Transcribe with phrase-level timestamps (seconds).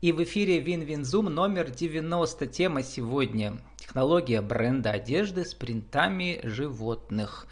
[0.00, 2.46] И в эфире Вин-Вин-Зум номер 90.
[2.46, 7.46] Тема сегодня– технология бренда одежды с принтами животных.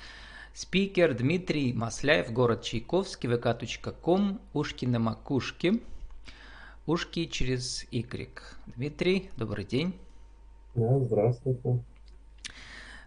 [0.55, 5.81] Спикер Дмитрий Масляев, город Чайковский, vk.com, ушки на макушке,
[6.87, 8.41] ушки через Y.
[8.75, 9.95] Дмитрий, добрый день.
[10.75, 11.85] Да, здравствуйте.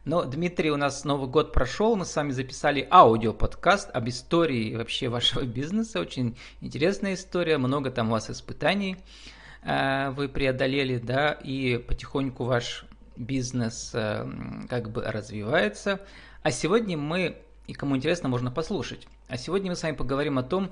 [0.03, 5.09] Но, Дмитрий, у нас Новый год прошел, мы с вами записали аудиоподкаст об истории вообще
[5.09, 5.99] вашего бизнеса.
[5.99, 8.97] Очень интересная история, много там у вас испытаний
[9.61, 14.27] э, вы преодолели, да, и потихоньку ваш бизнес э,
[14.67, 16.01] как бы развивается.
[16.41, 19.07] А сегодня мы, и кому интересно, можно послушать.
[19.27, 20.71] А сегодня мы с вами поговорим о том,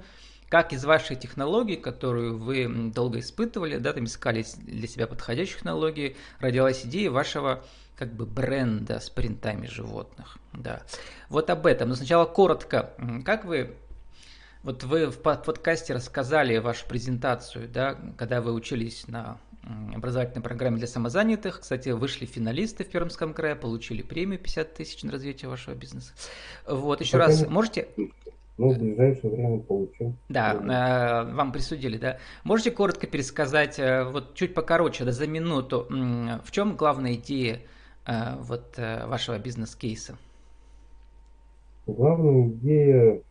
[0.50, 6.16] как из вашей технологии, которую вы долго испытывали, да, там искали для себя подходящие технологии,
[6.40, 7.64] родилась идея вашего
[8.00, 10.38] как бы бренда с принтами животных.
[10.54, 10.84] Да.
[11.28, 11.90] Вот об этом.
[11.90, 12.94] Но сначала коротко.
[13.26, 13.76] Как вы
[14.64, 19.38] вот вы в подкасте рассказали вашу презентацию, да, когда вы учились на
[19.94, 21.60] образовательной программе для самозанятых.
[21.60, 26.14] Кстати, вышли финалисты в Пермском крае, получили премию 50 тысяч на развитие вашего бизнеса.
[26.66, 27.90] Вот, еще Пока раз, можете...
[28.58, 30.16] Ну, в ближайшее время получу.
[30.28, 32.18] Да, э, вам присудили, да.
[32.44, 37.62] Можете коротко пересказать, э, вот чуть покороче, да, за минуту, в чем главная идея
[38.42, 40.18] вот э, вашего бизнес-кейса?
[41.88, 43.22] Главная идея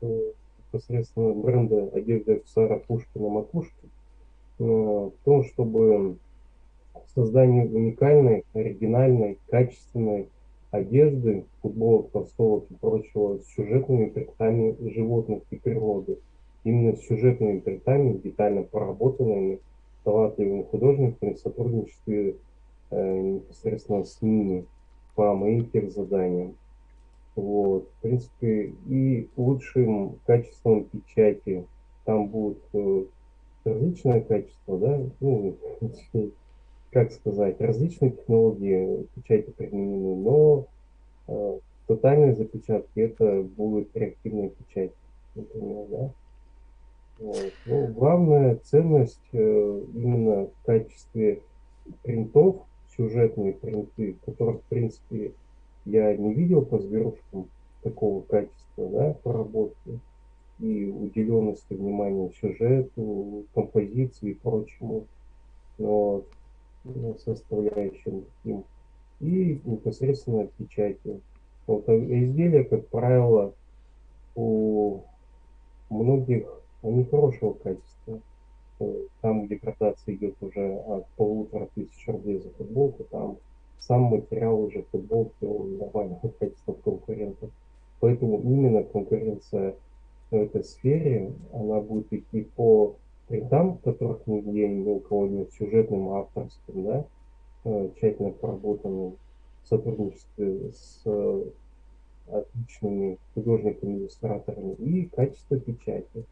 [0.00, 2.42] э, непосредственно бренда одежды
[2.86, 3.86] Пушкина Макушки
[4.58, 6.16] Э, в том, чтобы
[7.14, 10.28] создание уникальной, оригинальной, качественной
[10.70, 16.18] одежды, футболок, толстовок и прочего с сюжетными принтами животных и природы.
[16.64, 19.60] Именно с сюжетными принтами, детально проработанными
[20.04, 22.36] талантливыми художниками в сотрудничестве
[22.90, 23.20] э,
[23.56, 24.66] непосредственно с ними
[25.14, 26.56] по моим заданиям.
[27.34, 27.88] Вот.
[27.88, 31.66] В принципе, и лучшим качеством печати
[32.04, 33.04] там будут э,
[33.64, 35.56] различное качество, да, ну,
[36.92, 40.66] как сказать, различные технологии печати применены, но
[41.28, 44.92] э, тотальной запечатки это будет реактивная печать,
[45.34, 46.10] например, да.
[47.18, 47.52] Вот.
[47.66, 51.42] Ну, главная ценность э, именно в качестве
[52.02, 52.62] принтов,
[52.96, 55.32] сюжетные принты, которых, в принципе,
[55.84, 57.48] я не видел по зверушкам
[57.82, 60.00] такого качества, да, проработки
[60.58, 65.06] и уделенности внимания сюжету, композиции и прочему
[65.78, 66.26] вот,
[66.84, 68.64] ну, составляющим таким.
[69.20, 71.20] И непосредственно печати.
[71.66, 73.54] Вот, изделия, как правило,
[74.34, 75.00] у
[75.90, 76.46] многих
[76.82, 78.20] они хорошего качества.
[79.22, 83.38] Там, где идет уже от полутора тысяч рублей за футболку, там
[83.78, 87.50] сам материал уже футболки он нормального качества конкурентов.
[88.00, 89.76] Поэтому именно конкуренция
[90.30, 92.96] в этой сфере, она будет идти по
[93.28, 97.04] принтам, которых нигде ни у кого нет, сюжетным, авторским, да,
[97.64, 99.16] э, тщательно проработанным
[99.62, 101.44] в сотрудничестве с э,
[102.28, 106.24] отличными художниками, иллюстраторами и качество печати.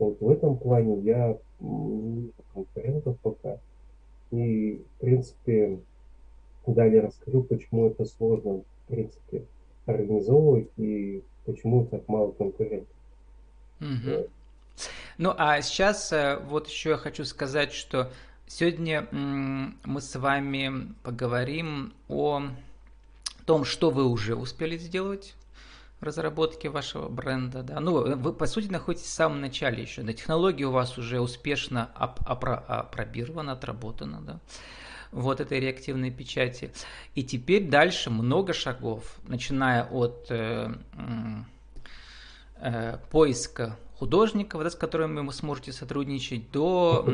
[0.00, 3.58] Вот в этом плане я не вижу конкурентов пока.
[4.30, 5.78] И, в принципе,
[6.66, 9.44] далее расскажу, почему это сложно, в принципе,
[9.86, 12.96] организовывать и почему так мало конкурентов.
[13.80, 14.28] Угу.
[15.18, 18.10] Ну, а сейчас э, вот еще я хочу сказать, что
[18.46, 22.42] сегодня мы с вами поговорим о
[23.46, 25.34] том, что вы уже успели сделать
[26.00, 27.62] в разработке вашего бренда.
[27.62, 27.80] Да?
[27.80, 30.02] Ну, вы, по сути, находитесь в самом начале еще.
[30.02, 30.12] Да?
[30.12, 34.20] Технология у вас уже успешно оп- опро- опробирована, отработана.
[34.20, 34.40] Да?
[35.12, 36.72] вот этой реактивной печати.
[37.16, 40.72] И теперь дальше много шагов, начиная от э,
[42.62, 47.06] Э, поиска художников, да, с которыми вы сможете сотрудничать, до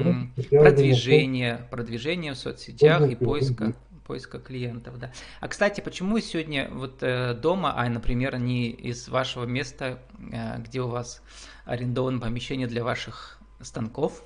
[0.50, 3.74] продвижения, продвижения в соцсетях и поиска
[4.06, 5.12] поиска клиентов, да.
[5.41, 9.99] А кстати, почему сегодня вот э, дома, а, например, не из вашего места,
[10.33, 11.22] э, где у вас
[11.65, 14.22] арендовано помещение для ваших станков?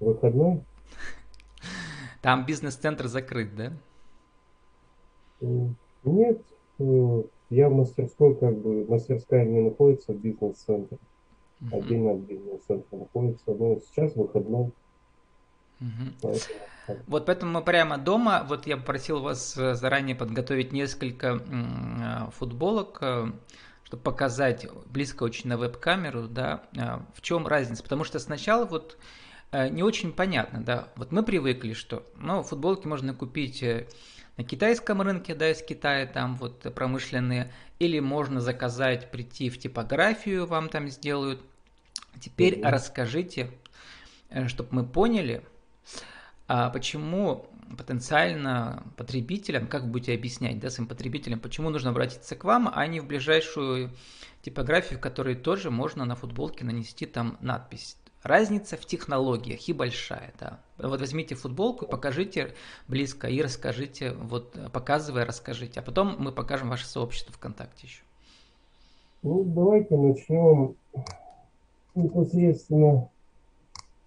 [0.00, 0.62] Выходной?
[2.22, 3.72] Там бизнес-центр закрыт, да?
[6.04, 6.40] Нет,
[7.50, 10.98] я в мастерской, как бы, мастерская не находится в бизнес-центре.
[11.60, 11.78] Uh-huh.
[11.78, 13.54] Отдельно от бизнес-центра находится.
[13.54, 14.72] Но сейчас выходной.
[16.20, 16.66] Поэтому...
[17.06, 22.98] Вот поэтому мы прямо дома, вот я попросил вас э, заранее подготовить несколько э, футболок,
[23.00, 23.30] э,
[23.84, 26.64] чтобы показать близко очень на веб-камеру, да,
[27.14, 27.82] в чем разница.
[27.82, 28.96] Потому что сначала вот
[29.52, 33.62] не очень понятно, да, вот мы привыкли, что, ну, футболки можно купить
[34.38, 40.46] на китайском рынке, да, из Китая там вот промышленные, или можно заказать, прийти в типографию,
[40.46, 41.42] вам там сделают.
[42.18, 42.70] Теперь mm-hmm.
[42.70, 43.50] расскажите,
[44.46, 45.44] чтобы мы поняли,
[46.48, 47.46] а почему
[47.76, 53.00] потенциально потребителям, как будете объяснять, да, своим потребителям, почему нужно обратиться к вам, а не
[53.00, 53.90] в ближайшую
[54.42, 57.96] типографию, в которой тоже можно на футболке нанести там надпись.
[58.22, 60.60] Разница в технологиях и большая, да.
[60.78, 62.54] Вот возьмите футболку, покажите
[62.86, 68.02] близко и расскажите, вот показывая, расскажите, а потом мы покажем ваше сообщество ВКонтакте еще.
[69.22, 70.76] Ну, давайте начнем
[71.94, 73.08] непосредственно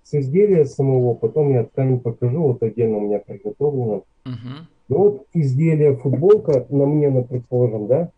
[0.06, 4.04] с изделия самого, потом я ткань покажу, вот отдельно у меня приготовлено.
[4.26, 4.68] Угу.
[4.88, 8.12] Ну вот изделие футболка на мне, на предположим, да,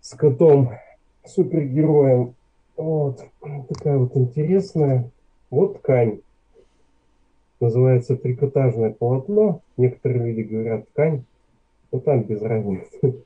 [0.00, 0.70] с котом,
[1.24, 2.34] супергероем.
[2.76, 3.24] Вот,
[3.68, 5.10] такая вот интересная.
[5.50, 6.20] Вот ткань.
[7.58, 9.62] Называется трикотажное полотно.
[9.76, 11.24] Некоторые люди говорят ткань.
[11.90, 12.88] Ну там без разницы.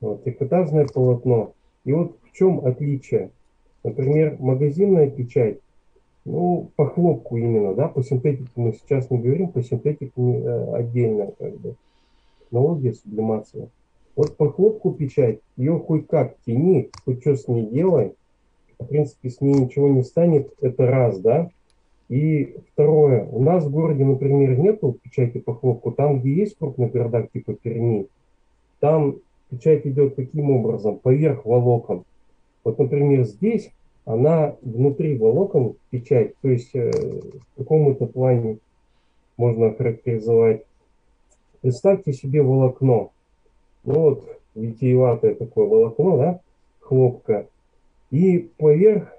[0.00, 1.54] Вот, трикотажное полотно.
[1.84, 3.30] И вот в чем отличие?
[3.82, 5.58] Например, магазинная печать
[6.28, 11.32] ну, по хлопку именно, да, по синтетике мы сейчас не говорим, по синтетике э, отдельно,
[11.38, 11.74] как бы,
[12.40, 13.70] технология сублимации.
[14.14, 18.12] Вот по хлопку печать, ее хоть как тяни, хоть что с ней делай,
[18.78, 21.50] в принципе, с ней ничего не станет, это раз, да.
[22.10, 26.88] И второе, у нас в городе, например, нету печати по хлопку, там, где есть крупный
[26.88, 28.06] городок типа Перми,
[28.80, 29.16] там
[29.50, 30.98] печать идет каким образом?
[30.98, 32.04] Поверх волокон.
[32.64, 33.70] Вот, например, здесь
[34.08, 38.56] она внутри волокон печать, то есть э, в каком-то плане
[39.36, 40.62] можно охарактеризовать.
[41.60, 43.10] Представьте себе волокно.
[43.84, 46.40] Ну вот, витиеватое такое волокно, да,
[46.80, 47.48] хлопка.
[48.10, 49.12] И поверх,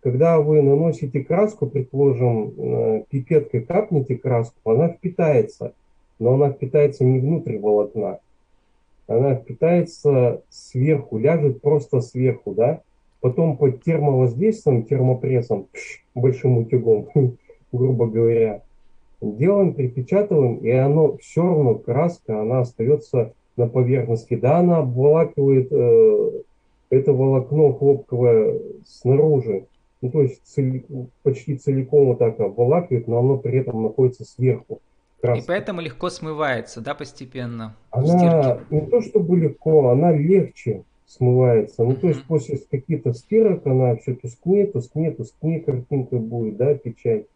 [0.00, 5.74] когда вы наносите краску, предположим, э, пипеткой капните краску, она впитается.
[6.18, 8.18] Но она впитается не внутрь волокна.
[9.06, 12.82] Она впитается сверху, ляжет просто сверху, да,
[13.24, 15.68] потом под термовоздействием, термопрессом,
[16.14, 17.08] большим утюгом,
[17.72, 18.60] грубо говоря,
[19.22, 24.34] делаем, припечатываем, и оно все равно, краска, она остается на поверхности.
[24.36, 26.30] Да, она обволакивает э,
[26.90, 29.64] это волокно хлопковое снаружи,
[30.02, 30.84] ну, то есть цели,
[31.22, 34.82] почти целиком вот так обволакивает, но оно при этом находится сверху.
[35.22, 35.42] Краска.
[35.42, 37.74] И поэтому легко смывается, да, постепенно?
[37.90, 41.84] Она не то чтобы легко, она легче смывается.
[41.84, 47.26] Ну, то есть после каких-то стирок она все тускнее, тускнее, тускнее картинка будет, да, печать.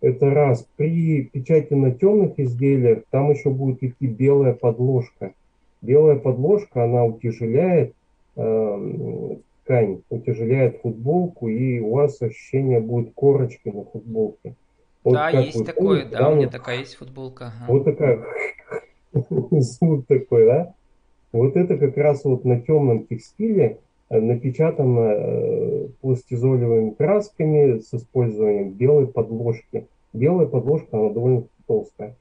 [0.00, 0.66] Это раз.
[0.76, 5.32] При печати на темных изделиях там еще будет идти белая подложка.
[5.80, 7.94] Белая подложка, она утяжеляет
[8.36, 14.54] э, ткань, утяжеляет футболку, и у вас ощущение будет корочки на футболке.
[15.02, 17.46] Вот да, есть такое, помните, да, да, у меня такая есть футболка.
[17.46, 17.72] Ага.
[17.72, 18.24] Вот такая
[19.50, 20.74] звук такой, да?
[21.34, 23.78] Вот это как раз вот на темном текстиле
[24.08, 29.88] э, напечатано э, пластизолевыми красками с использованием белой подложки.
[30.12, 32.14] Белая подложка, она довольно толстая.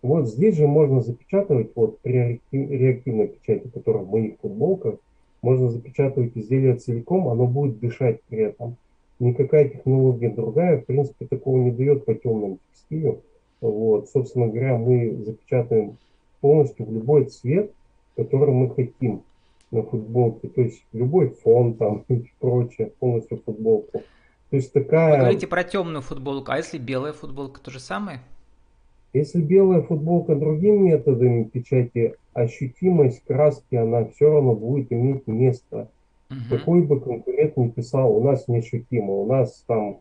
[0.00, 4.94] Вот здесь же можно запечатывать, вот при реактивной печати, которая в моих футболках,
[5.42, 8.76] можно запечатывать изделие целиком, оно будет дышать при этом.
[9.18, 13.20] Никакая технология другая, в принципе, такого не дает по темному текстилю.
[13.60, 15.98] Вот, собственно говоря, мы запечатаем
[16.40, 17.70] полностью в любой цвет–
[18.16, 19.22] который мы хотим
[19.70, 20.48] на футболке.
[20.48, 24.02] То есть любой фон там и прочее, полностью футболку.
[24.50, 25.12] То есть такая...
[25.12, 28.20] Вы говорите про темную футболку, а если белая футболка, то же самое?
[29.12, 35.88] Если белая футболка другими методами печати, ощутимость краски, она все равно будет иметь место.
[36.30, 36.38] Угу.
[36.50, 40.00] Какой бы конкурент ни писал, у нас неощутимо, у нас там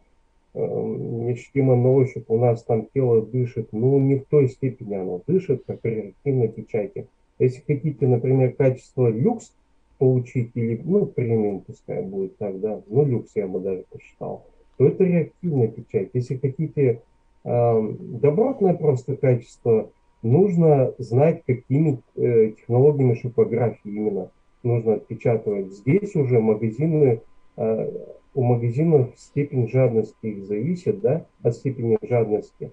[0.53, 5.22] э, неощутимо на ощупь, у нас там тело дышит, ну не в той степени оно
[5.27, 7.08] дышит, как при реактивной печати.
[7.43, 9.53] Если хотите, например, качество люкс
[9.97, 14.45] получить, или, ну, премиум пускай будет так, да, ну, люкс я бы даже посчитал,
[14.77, 16.09] то это реактивная печать.
[16.13, 17.01] Если хотите
[17.43, 24.31] э, добротное просто качество, нужно знать, какими э, технологиями шипографии именно
[24.63, 25.73] нужно отпечатывать.
[25.73, 27.19] Здесь уже магазины,
[27.57, 27.91] э,
[28.33, 32.71] у магазинов степень жадности их зависит, да, от степени жадности.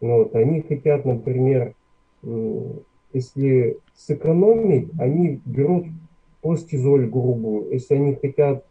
[0.00, 1.74] Ну, вот, они хотят, например,
[3.12, 5.86] если сэкономить, они берут
[6.42, 7.72] пластизоль грубую.
[7.72, 8.64] Если они хотят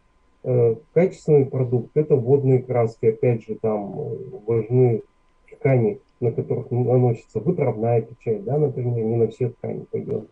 [0.44, 3.06] э, качественный продукт, это водные краски.
[3.06, 4.16] Опять же, там э,
[4.46, 5.02] важны
[5.50, 10.28] ткани, на которых наносится вытравная печать, да, например, не на все ткани пойдет.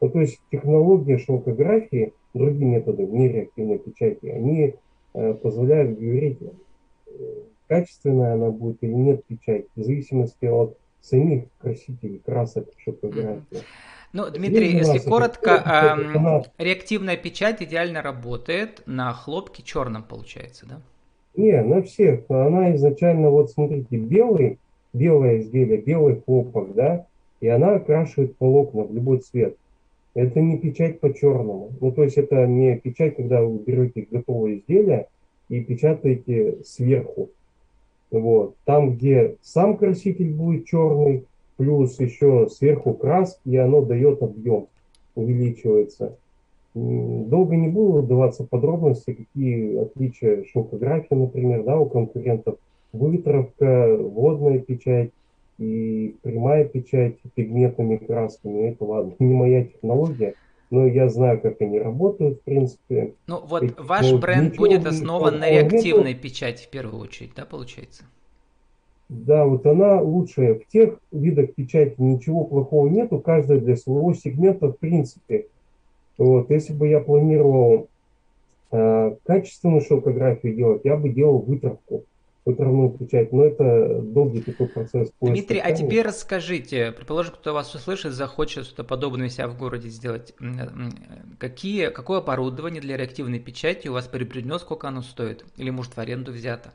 [0.00, 4.74] Ну, то есть технология шелкографии, другие методы, не реактивной печати, они
[5.14, 7.10] э, позволяют говорить, э,
[7.68, 13.62] качественная она будет или нет печать, в зависимости от самих красителей красок шелкографии.
[14.12, 20.80] Ну, Дмитрий, если коротко, э, реактивная печать идеально работает на хлопке черном, получается, да?
[21.34, 22.20] Не, на всех.
[22.28, 24.58] Она изначально, вот смотрите, белый,
[24.92, 27.06] белое изделие, белый хлопок, да,
[27.40, 29.56] и она окрашивает волокна в любой цвет.
[30.14, 31.70] Это не печать по черному.
[31.80, 35.06] Ну, то есть это не печать, когда вы берете готовое изделие
[35.48, 37.30] и печатаете сверху.
[38.12, 38.56] Вот.
[38.64, 41.24] Там, где сам краситель будет черный,
[41.56, 44.66] плюс еще сверху краски, и оно дает объем,
[45.14, 46.16] увеличивается.
[46.74, 52.56] Долго не буду вдаваться в подробности, какие отличия шелкографии, например, да, у конкурентов.
[52.92, 55.10] Вытравка, водная печать
[55.58, 58.68] и прямая печать пигментными красками.
[58.68, 60.34] Это ладно, не моя технология,
[60.72, 63.14] но я знаю, как они работают, в принципе.
[63.26, 67.44] Ну вот Эти, ваш вот, бренд будет основан на реактивной печати в первую очередь, да,
[67.44, 68.04] получается?
[69.10, 70.54] Да, вот она лучшая.
[70.54, 75.46] В тех видах печати ничего плохого нету, каждая для своего сегмента в принципе.
[76.16, 77.88] Вот, если бы я планировал
[78.70, 82.04] э, качественную шелкографию делать, я бы делал вытравку,
[82.44, 85.12] вытравную печать, но это долгий такой процесс.
[85.20, 90.34] Дмитрий, а теперь расскажите, предположим, кто вас услышит, захочет что-то подобное себя в городе сделать,
[91.38, 95.98] какие, какое оборудование для реактивной печати у вас приобретено, сколько оно стоит, или может в
[95.98, 96.72] аренду взято?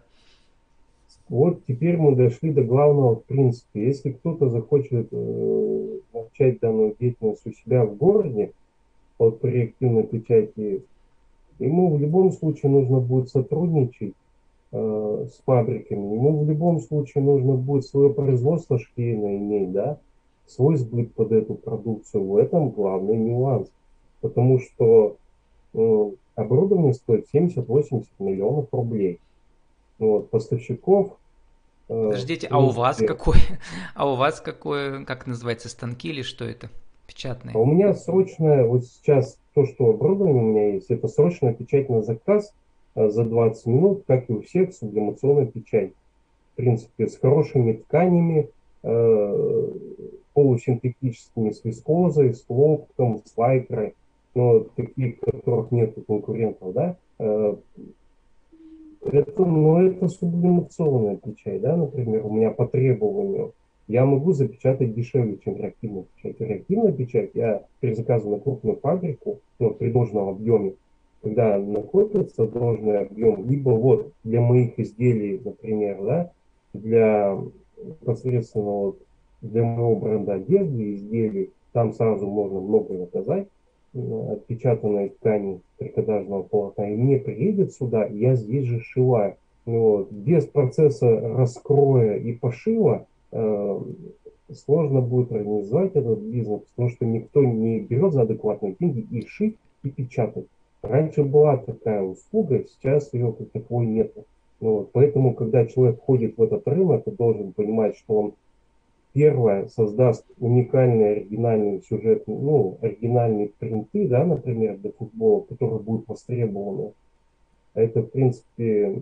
[1.29, 3.85] Вот теперь мы дошли до главного в принципе.
[3.85, 8.53] Если кто-то захочет э, начать данную деятельность у себя в городе,
[9.17, 10.83] от реактивной печати,
[11.59, 14.26] ему в любом случае нужно будет сотрудничать э,
[14.71, 19.97] с фабриками, ему в любом случае нужно будет свое производство швейное иметь, да,
[20.45, 22.23] свой сбыт под эту продукцию.
[22.23, 23.69] В этом главный нюанс.
[24.21, 25.17] Потому что
[25.73, 29.19] э, оборудование стоит 70-80 миллионов рублей.
[29.99, 31.17] Вот, поставщиков
[31.89, 33.37] э, Подождите, а у вас какой?
[33.95, 36.69] А у вас какое, как называется, станки или что это?
[37.07, 37.55] печатные?
[37.55, 41.89] А у меня срочная, вот сейчас то, что оборудование у меня есть, это срочная печать
[41.89, 42.53] на заказ
[42.97, 45.91] за 20 минут, как и у всех, сублимационная печать.
[46.53, 48.49] В принципе, с хорошими тканями,
[48.83, 49.71] э,
[50.33, 53.93] полусинтетическими, с вискозой, с хлопком, с лайкрой,
[54.33, 57.55] но таких, которых нет конкурентов, да, э,
[59.03, 63.53] это, ну, это сублимационная печать, да, например, у меня по требованию
[63.87, 66.39] я могу запечатать дешевле, чем реактивная печать.
[66.41, 70.73] Реактивная печать я перезаказываю на крупную фабрику, ну, при должном объеме,
[71.27, 76.31] когда накопится должный объем, либо вот для моих изделий, например, да,
[76.73, 77.37] для
[77.83, 78.99] непосредственно вот
[79.41, 83.47] для моего бренда одежды, изделий, там сразу можно много заказать,
[83.93, 89.35] отпечатанной ткани трикотажного полотна, и мне приедет сюда, я здесь же сшиваю.
[89.65, 90.11] Вот.
[90.11, 93.81] Без процесса раскроя и пошива Э,
[94.53, 99.57] сложно будет организовать этот бизнес, потому что никто не берет за адекватные деньги и шить,
[99.83, 100.47] и печатать.
[100.87, 104.13] Раньше была такая услуга, сейчас ее как таковой нет.
[104.59, 104.91] Ну вот.
[104.91, 108.33] Поэтому, когда человек входит в этот рынок, он должен понимать, что он
[109.13, 116.91] первое создаст уникальный оригинальный сюжет, ну, оригинальные принты, да, например, для футбола, которые будут востребованы.
[117.73, 119.01] Это, в принципе,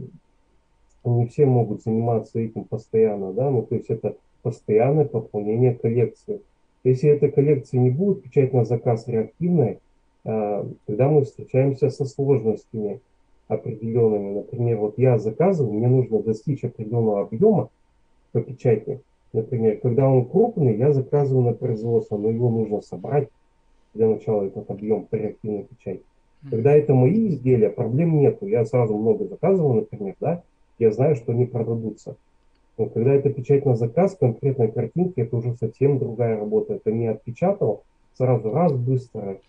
[1.04, 6.42] не все могут заниматься этим постоянно, да, ну, то есть это постоянное пополнение коллекции.
[6.84, 9.80] Если этой коллекции не будет, печать на заказ реактивной,
[10.26, 13.00] а, тогда мы встречаемся со сложностями
[13.48, 14.36] определенными.
[14.36, 17.70] Например, вот я заказываю, мне нужно достичь определенного объема
[18.32, 19.02] по печати.
[19.34, 23.30] Например, когда он крупный, я заказываю на производство, но его нужно собрать
[23.94, 26.02] для начала этот объем по реактивной печати.
[26.50, 28.46] Когда это мои изделия, проблем нету.
[28.46, 30.44] Я сразу много заказываю, например, да,
[30.78, 32.18] я знаю, что они продадутся.
[32.78, 36.76] Но когда это печать на заказ, конкретной картинки, это уже совсем другая работа.
[36.76, 37.84] Это не отпечатал,
[38.18, 39.40] сразу раз быстро.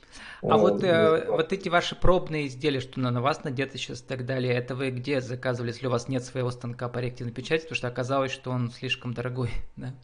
[0.42, 4.00] А э, вот, э, вот эти ваши пробные изделия, что на, на вас надеты сейчас
[4.00, 7.32] и так далее, это вы где заказывали, если у вас нет своего станка по реактивной
[7.32, 9.94] печати, потому что оказалось, что он слишком дорогой, да?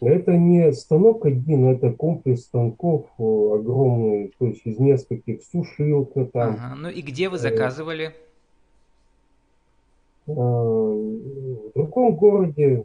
[0.00, 6.54] Это не станок один, это комплекс станков э, огромный, то есть из нескольких сушилка там.
[6.54, 8.14] Ага, ну и где вы э, заказывали?
[10.26, 12.84] Э, в другом городе,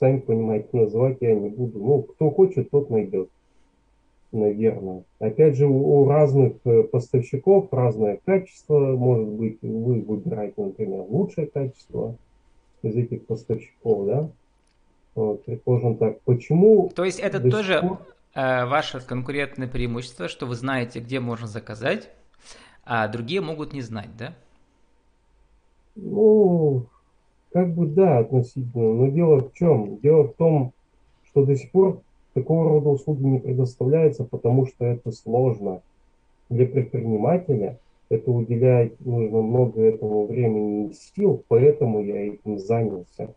[0.00, 1.78] сами понимаете, называть я не буду.
[1.78, 3.30] Ну, кто хочет, тот найдет,
[4.32, 5.02] наверное.
[5.18, 8.78] Опять же, у разных э, поставщиков разное качество.
[8.96, 12.16] Может быть, вы выбираете, например, лучшее качество
[12.82, 14.28] из этих поставщиков, да?
[15.14, 16.20] Вот, предположим так.
[16.22, 16.90] Почему...
[16.94, 17.98] То есть это тоже пор...
[18.34, 22.10] э, ваше конкурентное преимущество, что вы знаете, где можно заказать,
[22.84, 24.34] а другие могут не знать, да?
[25.94, 26.86] Ну,
[27.52, 28.92] как бы да, относительно.
[28.92, 29.96] Но дело в чем?
[29.98, 30.72] Дело в том,
[31.24, 32.02] что до сих пор
[32.36, 35.80] такого рода услуги не предоставляются, потому что это сложно
[36.50, 37.78] для предпринимателя
[38.08, 43.34] это уделять нужно много этому времени и сил, поэтому я этим занялся.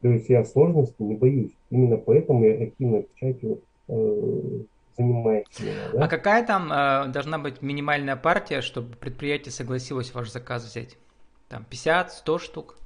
[0.00, 1.52] То есть я сложности не боюсь.
[1.70, 4.60] Именно поэтому я активно печатью э,
[4.96, 5.46] занимаюсь.
[5.92, 6.04] Да?
[6.04, 10.96] А какая там э, должна быть минимальная партия, чтобы предприятие согласилось ваш заказ взять?
[11.48, 12.78] Там 50, 100 штук?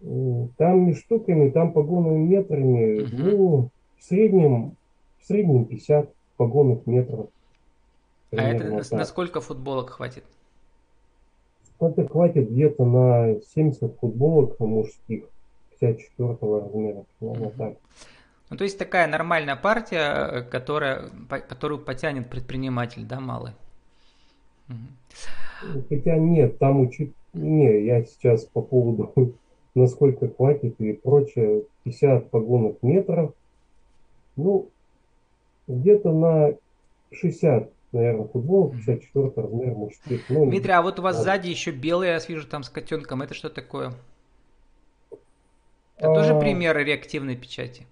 [0.00, 3.02] Там не штуками, там погонными метрами.
[3.02, 3.36] Угу.
[3.36, 3.70] Ну,
[4.02, 4.76] в среднем,
[5.20, 7.28] в среднем 50 погонных метров.
[8.32, 10.24] А это на, на сколько футболок хватит?
[11.78, 15.24] Это хватит где-то на 70 футболок мужских
[15.78, 17.04] 54 размера.
[17.20, 17.58] Наверное, угу.
[17.58, 17.76] так.
[18.50, 21.10] Ну, то есть такая нормальная партия, которая,
[21.48, 23.52] которую потянет предприниматель, да, малый?
[24.68, 25.84] Угу.
[25.88, 27.12] Хотя нет, там учить...
[27.34, 29.12] Не, я сейчас по поводу
[29.74, 33.32] насколько хватит и прочее, 50 погонных метров,
[34.36, 34.68] ну,
[35.66, 36.54] где-то на
[37.12, 40.22] 60 наверное, футбол 54 размер мужских.
[40.28, 41.22] Ну, Дмитрий, а вот у вас да.
[41.22, 43.22] сзади еще белые, я вижу там с котенком.
[43.22, 43.92] Это что такое?
[45.96, 46.14] Это а...
[46.14, 47.86] тоже примеры реактивной печати?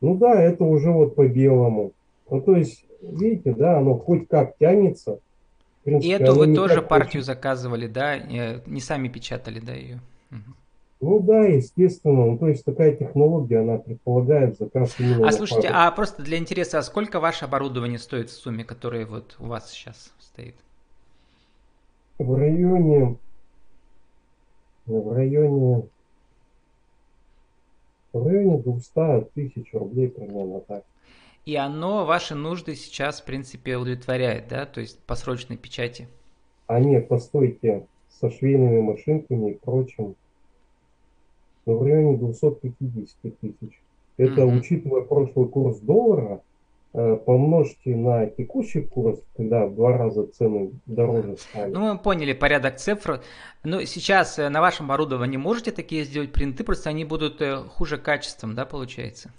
[0.00, 1.92] Ну да, это уже вот по белому.
[2.30, 5.20] Ну то есть, видите, да, оно хоть как тянется.
[5.84, 7.26] Принципе, И эту вы тоже партию очень...
[7.26, 8.18] заказывали, да?
[8.18, 10.00] Не сами печатали, да, ее?
[10.30, 10.54] Угу.
[11.00, 12.26] Ну да, естественно.
[12.26, 16.78] Ну, то есть такая технология, она предполагает заказ именно А слушайте, а просто для интереса,
[16.78, 20.56] а сколько ваше оборудование стоит в сумме, которое вот у вас сейчас стоит?
[22.18, 23.16] В районе,
[24.86, 25.84] в районе,
[28.12, 30.82] в районе 200 тысяч рублей примерно так.
[31.46, 34.66] И оно ваши нужды сейчас, в принципе, удовлетворяет, да?
[34.66, 36.08] То есть по срочной печати?
[36.66, 40.16] А нет, постойте, со швейными машинками и прочим
[41.74, 43.80] в районе 250 тысяч.
[44.16, 44.58] Это mm-hmm.
[44.58, 46.40] учитывая прошлый курс доллара,
[46.92, 51.70] э, помножьте на текущий курс, когда в два раза цены дороже стали.
[51.70, 53.20] Ну, мы поняли порядок цифр.
[53.62, 57.96] Но сейчас э, на вашем оборудовании можете такие сделать принты, просто они будут э, хуже
[57.96, 59.30] качеством, да, получается?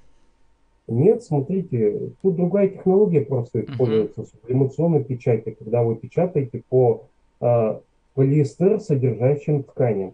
[0.87, 4.29] Нет, смотрите, тут другая технология просто используется, uh-huh.
[4.41, 7.03] сублимационной печати, когда вы печатаете по
[7.41, 7.79] э,
[8.15, 10.13] полиэстер содержащим тканям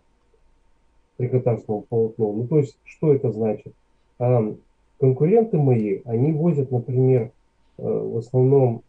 [1.18, 2.26] трикотажного полотна.
[2.26, 3.74] Ну, то есть, что это значит?
[4.20, 4.54] А,
[5.00, 7.32] конкуренты мои, они возят, например,
[7.78, 8.82] э, в основном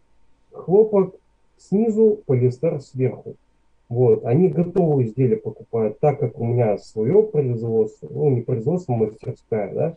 [0.52, 1.14] хлопок
[1.56, 3.34] снизу, полиэстер сверху.
[3.88, 8.98] Вот, они готовые изделия покупают, так как у меня свое производство, ну, не производство, а
[8.98, 9.96] мастерская, да,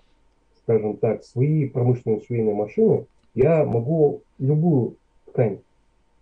[0.62, 5.60] скажем так, свои промышленные швейные машины, я могу любую ткань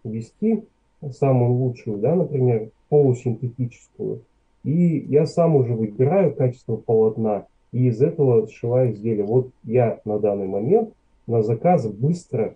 [0.06, 0.64] вести,
[1.12, 4.22] самую лучшую, да, например, полусинтетическую,
[4.64, 9.26] и я сам уже выбираю качество полотна и из этого сшиваю изделие.
[9.26, 10.94] Вот я на данный момент
[11.28, 12.56] на заказ быстро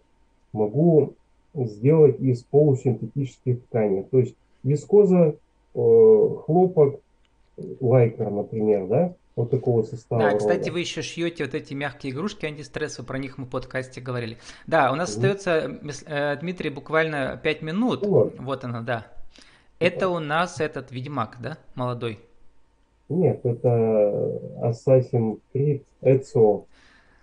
[0.53, 1.13] могу
[1.53, 4.03] сделать из полусинтетических тканей.
[4.03, 5.35] То есть вискоза,
[5.75, 6.99] э, хлопок,
[7.79, 10.21] лайкер, например, да, вот такого состава.
[10.21, 10.71] Да, кстати, рода.
[10.73, 14.37] вы еще шьете вот эти мягкие игрушки антистресс, про них мы в подкасте говорили.
[14.67, 15.25] Да, у нас угу.
[15.25, 18.05] остается, э, Дмитрий, буквально 5 минут.
[18.05, 18.39] Вот.
[18.39, 19.07] вот она, да.
[19.81, 22.19] Это у нас этот Ведьмак, да, молодой?
[23.09, 26.65] Нет, это Assassin's Creed Ezio.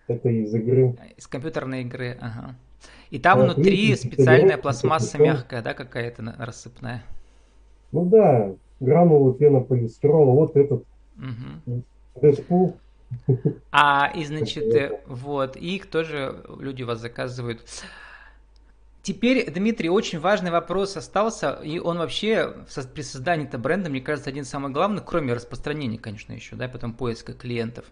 [0.09, 0.97] Это из игры.
[1.16, 2.57] Из компьютерной игры, ага.
[3.11, 7.05] И там а, внутри видите, специальная пластмасса мягкая, да, какая-то рассыпная?
[7.92, 10.85] Ну да, гранулы пенополистирола, вот этот
[11.16, 11.83] угу.
[12.21, 12.77] Дэдпул.
[13.71, 17.61] А, и значит, вот, их тоже люди вас заказывают.
[19.09, 22.55] Теперь, Дмитрий, очень важный вопрос остался, и он вообще
[22.92, 26.68] при создании этого бренда, мне кажется, один из самых главных, кроме распространения, конечно, еще, да,
[26.68, 27.87] потом поиска клиентов.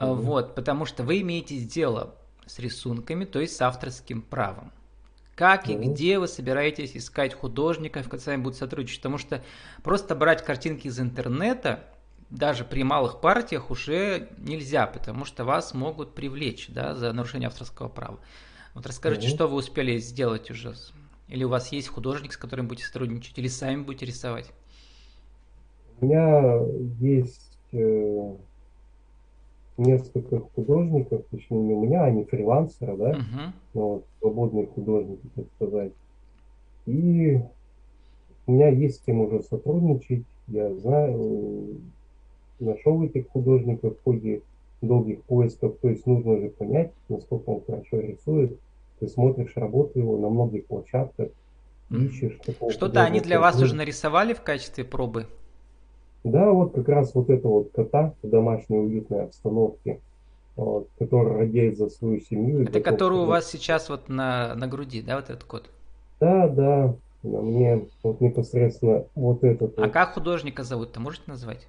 [0.00, 0.14] Mm-hmm.
[0.14, 4.72] Вот, потому что вы имеете дело с рисунками, то есть с авторским правом.
[5.36, 5.84] Как mm-hmm.
[5.84, 8.98] и где вы собираетесь искать художников, которые с вами будут сотрудничать?
[8.98, 9.44] Потому что
[9.84, 11.84] просто брать картинки из интернета,
[12.30, 17.86] даже при малых партиях уже нельзя, потому что вас могут привлечь да, за нарушение авторского
[17.88, 18.18] права.
[18.74, 19.34] Вот расскажите, угу.
[19.34, 20.74] что вы успели сделать уже?
[21.28, 24.52] Или у вас есть художник, с которым будете сотрудничать, или сами будете рисовать?
[26.00, 26.60] У меня
[27.00, 28.34] есть э,
[29.76, 33.52] несколько художников, точнее не у меня, они фрилансеры, да, uh-huh.
[33.74, 35.92] вот, свободные художники, так сказать.
[36.86, 37.40] И
[38.46, 41.80] у меня есть с кем уже сотрудничать, я знаю,
[42.58, 44.42] нашел этих художников в ходе
[44.82, 48.58] долгих поисков, то есть нужно же понять, насколько он хорошо рисует.
[49.00, 51.28] Ты смотришь работу его на многих площадках,
[51.90, 52.38] ищешь.
[52.70, 55.26] Что-то они для вас уже нарисовали в качестве пробы?
[56.24, 60.00] Да, вот как раз вот это вот кота в домашней уютной обстановке,
[60.54, 62.62] вот, который радеет за свою семью.
[62.62, 65.68] Это который у вас сейчас вот на, на груди, да, вот этот кот?
[66.20, 66.94] Да, да.
[67.24, 69.76] мне вот непосредственно вот этот.
[69.78, 69.92] А вот.
[69.92, 71.66] как художника зовут-то, можете назвать?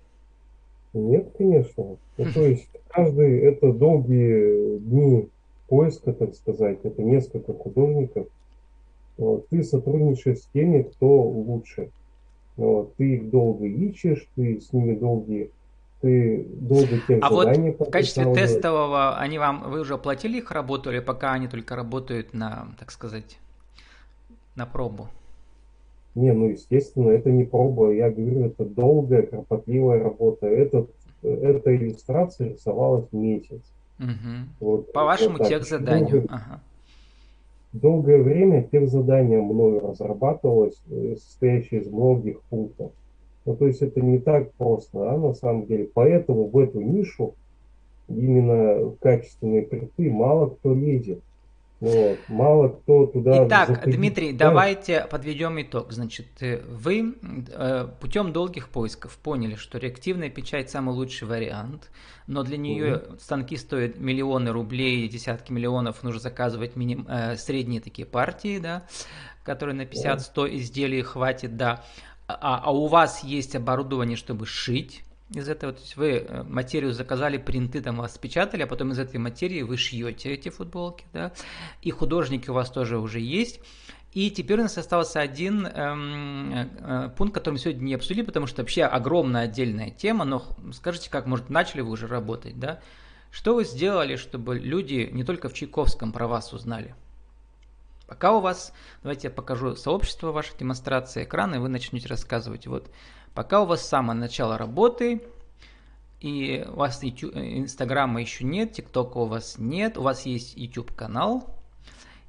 [0.94, 1.98] Нет, конечно.
[2.18, 5.30] Ну, то есть каждый это долгие дни
[5.68, 8.28] поиска, так сказать, это несколько художников.
[9.18, 9.48] Вот.
[9.50, 11.90] Ты сотрудничаешь с теми, кто лучше.
[12.56, 12.96] Вот.
[12.98, 15.50] Ты их долго ищешь, ты с ними долгие
[16.04, 20.92] ты долго тех а вот в качестве тестового они вам вы уже оплатили их работу
[20.92, 23.40] или пока они только работают на, так сказать,
[24.56, 25.08] на пробу?
[26.16, 27.92] Не, ну естественно, это не проба.
[27.92, 30.48] Я говорю, это долгая, кропотливая работа.
[30.48, 30.88] Это,
[31.24, 33.62] эта иллюстрация рисовалась месяц.
[34.00, 34.10] Угу.
[34.60, 36.10] Вот, По вашему вот тех заданию.
[36.10, 36.62] Долгое, ага.
[37.74, 42.92] долгое время тех задания мною разрабатывалось, э, состоящее из многих пунктов.
[43.46, 45.90] Ну, то есть это не так просто, а на самом деле.
[45.94, 47.34] Поэтому в эту нишу
[48.08, 51.20] именно качественные принты мало кто лезет.
[51.84, 52.20] Вот.
[52.30, 53.46] Мало кто туда...
[53.46, 53.98] Итак, заходит.
[53.98, 55.92] Дмитрий, давайте подведем итог.
[55.92, 61.92] Значит, э, вы э, путем долгих поисков поняли, что реактивная печать самый лучший вариант,
[62.26, 63.18] но для нее угу.
[63.20, 68.84] станки стоят миллионы рублей, десятки миллионов, нужно заказывать миним, э, средние такие партии, да,
[69.44, 71.84] которые на 50-100 изделий хватит, да.
[72.28, 76.94] А, а у вас есть оборудование, чтобы шить, из этого, то есть вы э, материю
[76.94, 81.34] заказали, принты там вас печатали, а потом из этой материи вы шьете эти футболки, да,
[81.82, 83.60] и художники у вас тоже уже есть.
[84.14, 88.46] И теперь у нас остался один эм, э, пункт, который мы сегодня не обсудили, потому
[88.46, 92.80] что вообще огромная отдельная тема, но скажите, как, может, начали вы уже работать, да?
[93.32, 96.94] Что вы сделали, чтобы люди не только в Чайковском про вас узнали?
[98.08, 102.68] Пока у вас, давайте я покажу сообщество вашей демонстрации экрана, и вы начнете рассказывать.
[102.68, 102.92] Вот
[103.34, 105.22] Пока у вас самое начало работы,
[106.22, 111.48] и у вас Инстаграма еще нет, ТикТока у вас нет, у вас есть YouTube канал,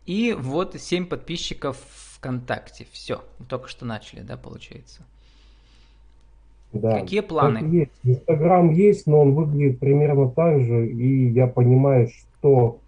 [0.06, 1.78] и вот 7 подписчиков
[2.16, 2.86] ВКонтакте.
[2.90, 5.02] Все, мы только что начали, да, получается.
[6.72, 7.00] Да.
[7.00, 7.58] Какие планы?
[7.70, 7.92] Есть.
[8.02, 12.78] Инстаграм есть, но он выглядит примерно так же, и я понимаю, что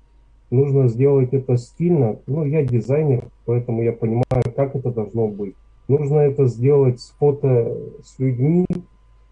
[0.50, 2.18] нужно сделать это стильно.
[2.26, 5.54] Ну, я дизайнер, поэтому я понимаю, как это должно быть.
[5.88, 8.66] Нужно это сделать с фото с людьми,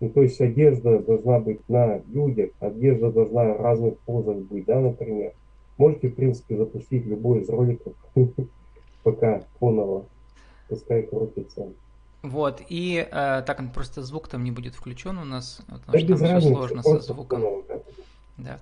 [0.00, 4.80] ну, то есть одежда должна быть на людях, одежда должна в разных позах быть, да,
[4.80, 5.32] например.
[5.78, 7.94] Можете, в принципе, запустить любой из роликов,
[9.02, 10.04] пока фоново,
[10.68, 11.68] пускай крутится.
[12.22, 16.18] Вот, и э, так просто звук там не будет включен у нас, потому да что
[16.18, 17.40] там все сложно со звуком.
[17.40, 17.62] Фоново,
[18.38, 18.58] да.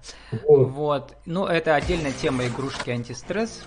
[0.46, 0.68] Вот.
[0.70, 1.16] вот.
[1.26, 3.64] Ну, это отдельная тема игрушки антистресс.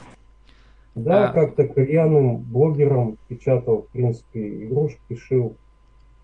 [0.96, 1.34] Да, а...
[1.34, 5.58] как-то кальянным блогером печатал, в принципе, игрушки, шил.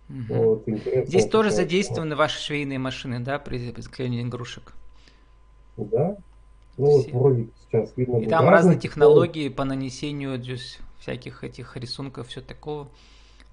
[0.09, 0.33] Угу.
[0.33, 0.63] Вот,
[1.05, 4.73] Здесь тоже задействованы ваши швейные машины, да, при заклеении игрушек?
[5.77, 6.17] Да.
[6.77, 7.11] Ну Все.
[7.11, 8.17] вот вроде сейчас видно.
[8.17, 12.89] И там разные технологии по нанесению здесь всяких этих рисунков, все такого.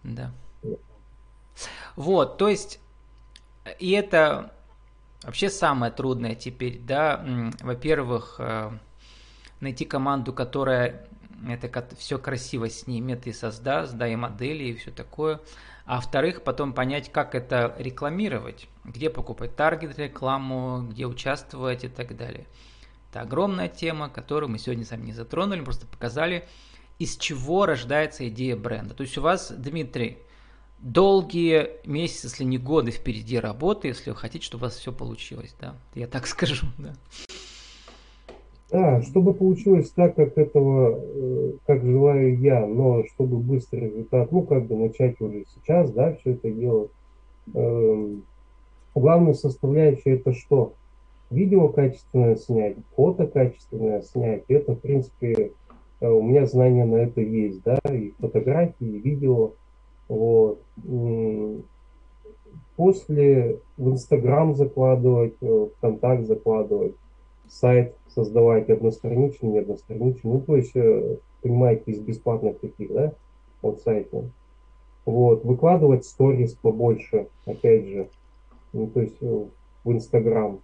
[0.04, 0.32] Да.
[0.62, 0.76] да.
[1.96, 2.80] Вот, то есть,
[3.78, 4.52] и это
[5.24, 7.24] вообще самое трудное теперь, да,
[7.60, 8.70] во-первых, э,
[9.60, 11.07] найти команду, которая
[11.46, 15.40] это все красиво снимет и создаст, да, и модели, и все такое.
[15.84, 22.16] А во-вторых, потом понять, как это рекламировать, где покупать таргет рекламу, где участвовать и так
[22.16, 22.46] далее.
[23.10, 26.46] Это огромная тема, которую мы сегодня сами не затронули, просто показали,
[26.98, 28.94] из чего рождается идея бренда.
[28.94, 30.18] То есть у вас, Дмитрий,
[30.78, 35.54] долгие месяцы, если не годы впереди работы, если вы хотите, чтобы у вас все получилось,
[35.60, 36.94] да, я так скажу, да.
[38.70, 44.42] Да, чтобы получилось так, как этого, э, как желаю я, но чтобы быстрый результат, ну,
[44.42, 46.90] как бы начать уже сейчас, да, все это делать.
[47.54, 48.24] Эм,
[48.94, 50.74] главная составляющая это что?
[51.30, 54.44] Видео качественное снять, фото качественное снять.
[54.48, 55.52] Это, в принципе,
[56.00, 59.52] э, у меня знания на это есть, да, и фотографии, и видео.
[60.08, 60.60] Вот.
[62.76, 66.94] После в Инстаграм закладывать, э, в Контакт закладывать,
[67.48, 70.30] сайт создавать одностраничный, не одностраничный.
[70.30, 73.12] Ну, то есть, э, понимаете, из бесплатных таких, да,
[73.62, 74.24] вот сайтов.
[75.04, 78.08] Вот, выкладывать сторис побольше, опять же,
[78.72, 79.44] ну, то есть э,
[79.84, 80.60] в Инстаграм.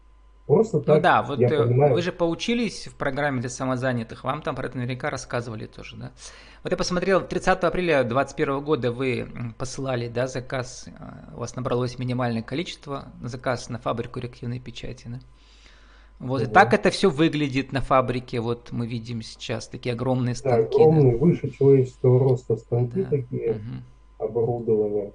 [0.46, 1.94] Просто ну так, да, вот я э, понимаю...
[1.94, 6.12] вы же поучились в программе для самозанятых, вам там про это наверняка рассказывали тоже, да?
[6.62, 10.86] Вот я посмотрел, 30 апреля 2021 года вы посылали, да, заказ,
[11.34, 15.20] у вас набралось минимальное количество, заказ на фабрику реактивной печати, да?
[16.18, 16.50] Вот угу.
[16.50, 18.40] и так это все выглядит на фабрике.
[18.40, 20.76] Вот мы видим сейчас такие огромные станки.
[20.76, 21.18] Да, огромные, да.
[21.18, 23.10] выше человеческого роста станки да.
[23.10, 24.24] такие, угу.
[24.24, 25.12] оборудование.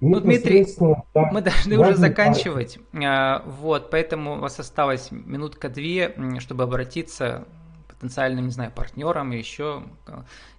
[0.00, 0.66] Ну, Дмитрий,
[1.14, 2.78] да, мы должны уже заканчивать.
[2.92, 7.46] А, вот, поэтому у вас осталось минутка-две, чтобы обратиться
[7.88, 9.84] потенциальным, не знаю, партнерам, еще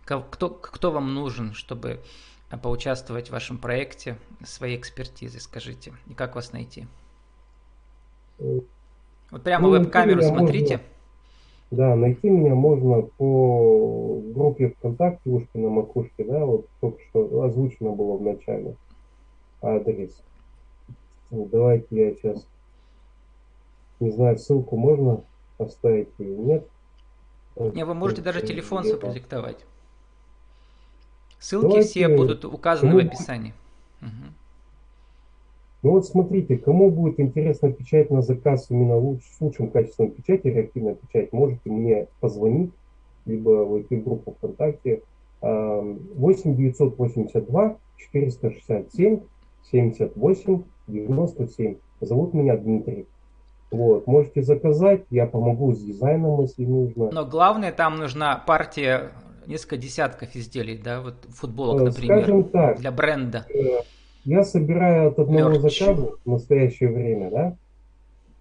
[0.05, 2.01] кто, кто вам нужен, чтобы
[2.63, 6.87] поучаствовать в вашем проекте своей экспертизой, скажите, и как вас найти?
[8.39, 10.77] Вот прямо ну, веб-камеру смотрите.
[10.77, 10.85] Можно,
[11.71, 17.91] да, найти меня можно по группе ВКонтакте Ушки на макушке, да, вот только что озвучено
[17.91, 18.75] было в начале
[19.61, 20.21] адрес.
[21.31, 22.45] Давайте я сейчас,
[23.99, 25.23] не знаю, ссылку можно
[25.57, 26.67] поставить или нет.
[27.57, 29.65] Не, вы можете даже телефон продиктовать.
[31.39, 33.03] Ссылки Давайте, все будут указаны кому...
[33.03, 33.53] в описании.
[34.01, 34.09] Угу.
[35.85, 40.47] Ну вот смотрите, кому будет интересно печать на заказ именно луч, с лучшим качеством печати,
[40.47, 42.71] реактивная печать, можете мне позвонить,
[43.27, 45.03] либо войти в группу ВКонтакте
[45.41, 49.19] 8 982 467
[49.71, 51.75] 78 97.
[52.01, 53.05] Зовут меня Дмитрий.
[53.69, 57.11] Вот, можете заказать, я помогу с дизайном, если нужно.
[57.11, 59.11] Но главное, там нужна партия,
[59.45, 63.45] несколько десятков изделий, да, вот футболок, э, например, Скажем так, для бренда.
[63.49, 63.81] Э,
[64.25, 65.79] я собираю от одного Мерч.
[65.79, 67.55] заказа в настоящее время, да,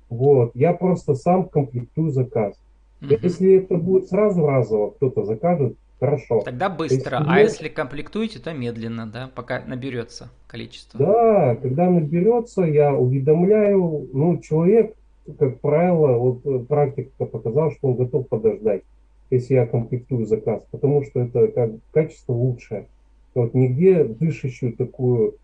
[0.09, 2.55] вот, я просто сам комплектую заказ.
[3.01, 3.15] Угу.
[3.23, 6.43] Если это будет сразу разово, кто-то закажет, Хорошо.
[6.45, 7.51] Тогда быстро, если а нет...
[7.51, 10.99] если комплектуете, то медленно, да, пока наберется количество.
[10.99, 14.95] Да, когда наберется, я уведомляю, ну, человек,
[15.39, 18.83] как правило, вот э, практика показала, что он готов подождать,
[19.31, 22.87] если я комплектую заказ, потому что это как качество лучшее.
[23.35, 25.37] Вот нигде дышащую такую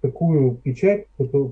[0.00, 1.06] такую печать,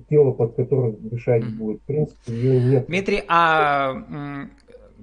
[0.09, 2.87] тело, под которое дышать будет, в принципе, ее нет.
[2.87, 4.49] Дмитрий, а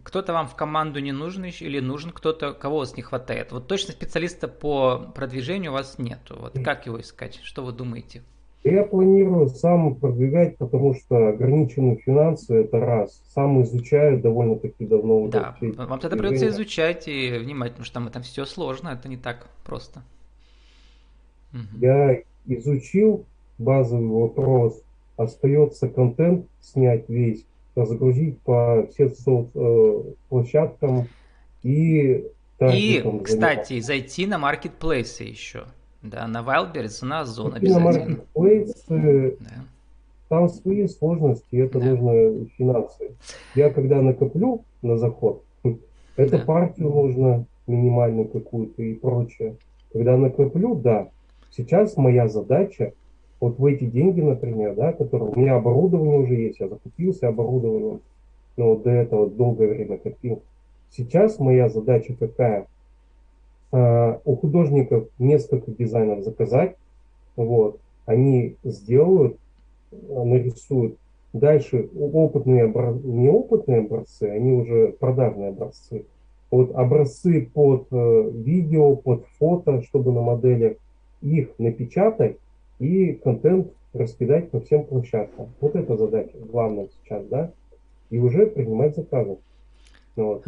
[0.04, 3.52] кто-то вам в команду не нужен еще или нужен кто-то, кого у вас не хватает?
[3.52, 6.38] Вот точно специалиста по продвижению у вас нету.
[6.40, 7.40] Вот как его искать?
[7.44, 8.22] Что вы думаете?
[8.64, 13.22] Я планирую сам продвигать, потому что ограниченные финансы это раз.
[13.34, 15.28] Сам изучаю довольно-таки давно.
[15.28, 19.18] Да, вам тогда придется изучать и внимать, потому что там, там все сложно, это не
[19.18, 20.02] так просто.
[21.80, 23.26] Я изучил
[23.58, 24.82] базовый вопрос,
[25.18, 31.08] остается контент снять весь, загрузить по всем соцплощадкам
[31.64, 32.26] и...
[32.60, 35.66] И, кстати, зайти на маркетплейсы еще.
[36.02, 37.80] Да, на Wildberries, на Озон обязательно.
[37.80, 39.66] На маркетплейсы, да.
[40.30, 41.86] там свои сложности, это да.
[41.86, 43.12] нужно финансы.
[43.54, 45.44] Я когда накоплю на заход,
[46.16, 46.46] это да.
[46.46, 49.56] партию нужно минимальную какую-то и прочее.
[49.94, 51.10] Когда накоплю, да.
[51.52, 52.94] Сейчас моя задача
[53.40, 58.02] вот в эти деньги, например, да, которые у меня оборудование уже есть, я закупился оборудованием,
[58.58, 60.42] но вот до этого долгое время копил.
[60.90, 62.68] Сейчас моя задача какая?
[63.72, 66.76] А, у художников несколько дизайнов заказать,
[67.36, 69.38] вот, они сделают,
[69.92, 70.98] нарисуют.
[71.34, 76.06] Дальше опытные образцы, неопытные образцы, они уже продажные образцы.
[76.50, 80.78] Вот образцы под э, видео, под фото, чтобы на моделях
[81.22, 82.38] их напечатать,
[82.80, 85.50] и контент раскидать по всем площадкам.
[85.60, 87.52] Вот эта задача главная сейчас, да,
[88.10, 89.38] и уже принимать заказы.
[90.16, 90.44] Вот,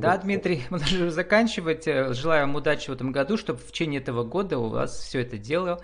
[0.00, 1.84] да, Дмитрий, мы должны заканчивать.
[1.86, 5.38] Желаю вам удачи в этом году, чтобы в течение этого года у вас все это
[5.38, 5.80] дело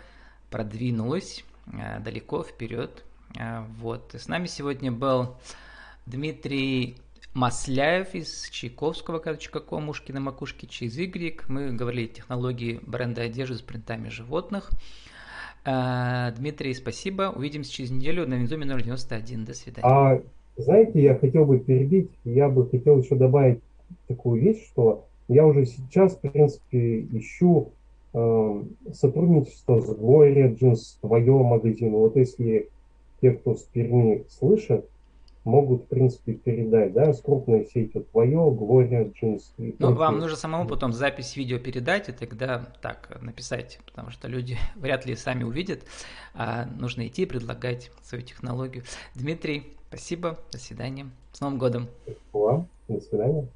[0.51, 3.05] продвинулось э, далеко вперед.
[3.39, 4.15] Э, вот.
[4.15, 5.37] с нами сегодня был
[6.05, 6.97] Дмитрий
[7.35, 11.45] Масляев из Чайковского, ком, ушки на макушке, через Y.
[11.49, 14.71] Мы говорили о технологии бренда одежды с принтами животных.
[15.65, 17.33] А, Дмитрий, спасибо.
[17.35, 19.45] Увидимся через неделю на Винзуме 091.
[19.45, 19.87] До свидания.
[19.87, 20.21] А,
[20.57, 23.61] знаете, я хотел бы перебить, я бы хотел еще добавить
[24.09, 27.69] такую вещь, что я уже сейчас, в принципе, ищу
[28.13, 28.63] э,
[28.93, 31.97] сотрудничество с Gloria Jeans, твоего магазина.
[31.97, 32.69] Вот если
[33.21, 34.85] те, кто с Перми слышат,
[35.45, 39.43] могут, в принципе, передать, да, с крупной сетью твое, Gloria Jeans.
[39.79, 44.57] Ну, вам нужно самому потом запись видео передать, и тогда так написать, потому что люди
[44.77, 45.85] вряд ли сами увидят,
[46.35, 48.85] а нужно идти и предлагать свою технологию.
[49.15, 51.89] Дмитрий, спасибо, до свидания, с Новым годом.
[52.33, 53.49] Вам, до свидания.